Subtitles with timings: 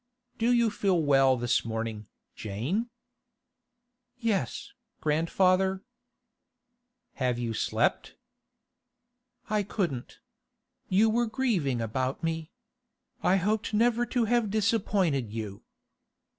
[0.39, 2.89] 'Do you feel well this morning, Jane?'
[4.17, 5.83] 'Yes, grandfather.'
[7.13, 8.15] 'Have you slept?'
[9.51, 10.19] 'I couldn't.
[10.89, 12.49] You were grieving about me.
[13.21, 15.61] I hoped never to have disappointed you.